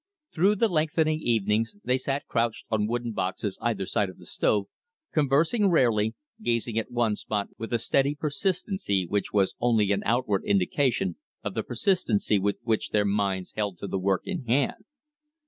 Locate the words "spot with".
7.15-7.71